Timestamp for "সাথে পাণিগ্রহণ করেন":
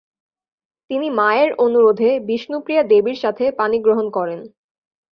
3.23-4.39